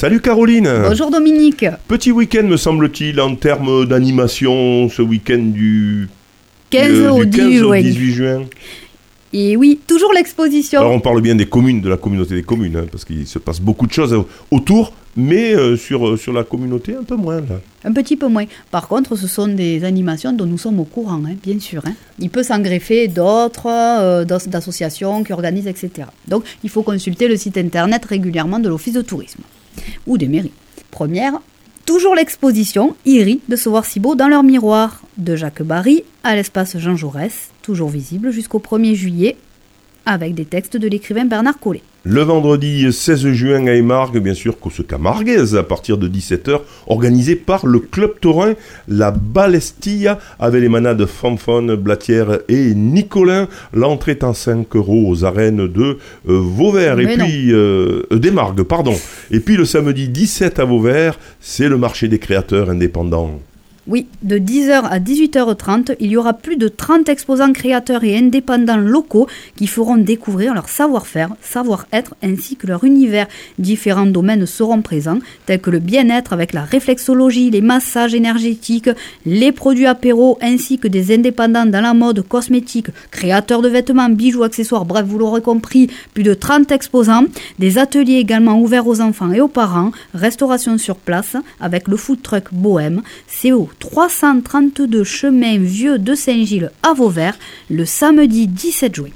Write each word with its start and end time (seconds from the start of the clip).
Salut 0.00 0.22
Caroline 0.22 0.66
Bonjour 0.88 1.10
Dominique 1.10 1.66
Petit 1.86 2.10
week-end 2.10 2.44
me 2.44 2.56
semble-t-il 2.56 3.20
en 3.20 3.34
termes 3.34 3.84
d'animation 3.84 4.88
ce 4.88 5.02
week-end 5.02 5.42
du 5.52 6.08
15 6.70 6.90
euh, 6.90 7.10
au 7.10 7.24
du 7.26 7.36
15 7.36 7.48
10, 7.50 7.62
au 7.64 7.68
ouais. 7.68 7.82
18 7.82 8.12
juin. 8.14 8.42
Et 9.34 9.58
oui, 9.58 9.78
toujours 9.86 10.14
l'exposition. 10.14 10.80
Alors 10.80 10.92
on 10.92 11.00
parle 11.00 11.20
bien 11.20 11.34
des 11.34 11.44
communes, 11.44 11.82
de 11.82 11.90
la 11.90 11.98
communauté 11.98 12.34
des 12.34 12.42
communes, 12.42 12.76
hein, 12.76 12.86
parce 12.90 13.04
qu'il 13.04 13.26
se 13.26 13.38
passe 13.38 13.60
beaucoup 13.60 13.86
de 13.86 13.92
choses 13.92 14.18
autour, 14.50 14.94
mais 15.18 15.54
euh, 15.54 15.76
sur, 15.76 16.08
euh, 16.08 16.16
sur 16.16 16.32
la 16.32 16.44
communauté 16.44 16.96
un 16.98 17.04
peu 17.04 17.16
moins. 17.16 17.42
Là. 17.42 17.60
Un 17.84 17.92
petit 17.92 18.16
peu 18.16 18.28
moins. 18.28 18.46
Par 18.70 18.88
contre, 18.88 19.16
ce 19.16 19.26
sont 19.26 19.48
des 19.48 19.84
animations 19.84 20.32
dont 20.32 20.46
nous 20.46 20.56
sommes 20.56 20.80
au 20.80 20.84
courant, 20.84 21.20
hein, 21.26 21.34
bien 21.42 21.60
sûr. 21.60 21.82
hein. 21.86 21.92
Il 22.18 22.30
peut 22.30 22.42
s'en 22.42 22.58
greffer 22.60 23.06
d'autres, 23.06 23.66
euh, 23.68 24.24
d'as- 24.24 24.48
d'associations 24.48 25.24
qui 25.24 25.34
organisent, 25.34 25.66
etc. 25.68 26.08
Donc, 26.26 26.44
il 26.64 26.70
faut 26.70 26.82
consulter 26.82 27.28
le 27.28 27.36
site 27.36 27.58
internet 27.58 28.02
régulièrement 28.06 28.60
de 28.60 28.70
l'Office 28.70 28.94
de 28.94 29.02
tourisme 29.02 29.42
ou 30.06 30.18
des 30.18 30.28
mairies. 30.28 30.52
Première, 30.90 31.40
toujours 31.86 32.14
l'exposition 32.14 32.96
Iri 33.04 33.40
de 33.48 33.56
se 33.56 33.68
voir 33.68 33.84
si 33.84 34.00
beau 34.00 34.14
dans 34.14 34.28
leur 34.28 34.42
miroir 34.42 35.02
de 35.18 35.36
Jacques 35.36 35.62
Barry 35.62 36.04
à 36.22 36.36
l'espace 36.36 36.78
Jean 36.78 36.96
Jaurès, 36.96 37.50
toujours 37.62 37.88
visible 37.88 38.30
jusqu'au 38.30 38.58
1er 38.58 38.94
juillet, 38.94 39.36
avec 40.10 40.34
des 40.34 40.44
textes 40.44 40.76
de 40.76 40.88
l'écrivain 40.88 41.24
Bernard 41.24 41.58
Collet. 41.60 41.82
Le 42.02 42.22
vendredi 42.22 42.92
16 42.92 43.28
juin 43.32 43.66
à 43.66 43.74
Émargues, 43.74 44.18
bien 44.18 44.34
sûr, 44.34 44.58
Cause 44.58 44.82
Camarguez, 44.88 45.54
à 45.54 45.62
partir 45.62 45.98
de 45.98 46.08
17h, 46.08 46.60
organisé 46.88 47.36
par 47.36 47.64
le 47.66 47.78
Club 47.78 48.18
Taurin, 48.20 48.54
la 48.88 49.12
Balestilla, 49.12 50.18
avec 50.40 50.62
les 50.62 50.68
manades 50.68 51.06
Fanfon, 51.06 51.76
Blatière 51.76 52.40
et 52.48 52.74
Nicolin. 52.74 53.48
L'entrée 53.72 54.12
est 54.12 54.24
en 54.24 54.32
5 54.32 54.74
euros 54.74 55.08
aux 55.08 55.24
arènes 55.24 55.68
de 55.68 55.98
euh, 56.28 56.40
Vauvert. 56.40 56.98
Et 56.98 57.16
non. 57.16 57.24
puis, 57.24 57.52
euh, 57.52 58.02
euh, 58.10 58.64
pardon. 58.64 58.94
Et 59.30 59.38
puis 59.38 59.56
le 59.56 59.64
samedi 59.64 60.08
17 60.08 60.58
à 60.58 60.64
Vauvert, 60.64 61.18
c'est 61.38 61.68
le 61.68 61.76
marché 61.76 62.08
des 62.08 62.18
créateurs 62.18 62.70
indépendants. 62.70 63.40
Oui, 63.90 64.06
de 64.22 64.38
10h 64.38 64.84
à 64.84 65.00
18h30, 65.00 65.96
il 65.98 66.12
y 66.12 66.16
aura 66.16 66.32
plus 66.32 66.56
de 66.56 66.68
30 66.68 67.08
exposants 67.08 67.52
créateurs 67.52 68.04
et 68.04 68.16
indépendants 68.16 68.76
locaux 68.76 69.26
qui 69.56 69.66
feront 69.66 69.96
découvrir 69.96 70.54
leur 70.54 70.68
savoir-faire, 70.68 71.34
savoir-être 71.42 72.14
ainsi 72.22 72.54
que 72.54 72.68
leur 72.68 72.84
univers. 72.84 73.26
Différents 73.58 74.06
domaines 74.06 74.46
seront 74.46 74.80
présents, 74.80 75.18
tels 75.44 75.60
que 75.60 75.70
le 75.70 75.80
bien-être 75.80 76.32
avec 76.32 76.52
la 76.52 76.62
réflexologie, 76.62 77.50
les 77.50 77.62
massages 77.62 78.14
énergétiques, 78.14 78.90
les 79.26 79.50
produits 79.50 79.86
apéros 79.86 80.38
ainsi 80.40 80.78
que 80.78 80.86
des 80.86 81.12
indépendants 81.12 81.66
dans 81.66 81.80
la 81.80 81.92
mode, 81.92 82.22
cosmétique, 82.22 82.90
créateurs 83.10 83.60
de 83.60 83.68
vêtements, 83.68 84.08
bijoux, 84.08 84.44
accessoires, 84.44 84.84
bref, 84.84 85.04
vous 85.04 85.18
l'aurez 85.18 85.42
compris, 85.42 85.90
plus 86.14 86.22
de 86.22 86.34
30 86.34 86.70
exposants, 86.70 87.24
des 87.58 87.76
ateliers 87.76 88.18
également 88.18 88.60
ouverts 88.60 88.86
aux 88.86 89.00
enfants 89.00 89.32
et 89.32 89.40
aux 89.40 89.48
parents, 89.48 89.90
restauration 90.14 90.78
sur 90.78 90.94
place 90.94 91.34
avec 91.58 91.88
le 91.88 91.96
food 91.96 92.22
truck 92.22 92.44
Bohème, 92.52 93.02
au 93.50 93.68
332 93.80 95.02
chemin 95.04 95.58
Vieux 95.58 95.98
de 95.98 96.14
Saint-Gilles 96.14 96.70
à 96.82 96.92
Vauvert 96.92 97.36
le 97.68 97.84
samedi 97.84 98.46
17 98.46 98.94
juin. 98.94 99.08